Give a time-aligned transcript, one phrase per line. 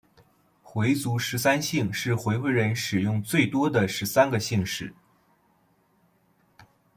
[0.63, 4.91] 回族十三姓是回回人使用最多的十三个姓氏。